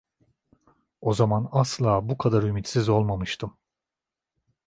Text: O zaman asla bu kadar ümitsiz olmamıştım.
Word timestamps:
O 1.01 1.13
zaman 1.13 1.49
asla 1.51 2.09
bu 2.09 2.17
kadar 2.17 2.43
ümitsiz 2.43 2.89
olmamıştım. 2.89 3.57